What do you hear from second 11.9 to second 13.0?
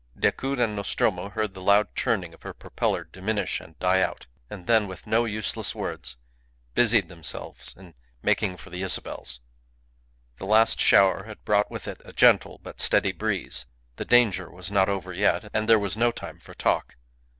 a gentle but